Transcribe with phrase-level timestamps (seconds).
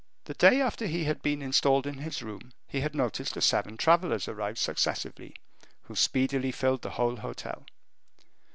[0.23, 3.77] The day after he had been installed in his room, he had noticed the seven
[3.77, 5.35] travelers arrive successively,
[5.83, 7.65] who speedily filled the whole hotel.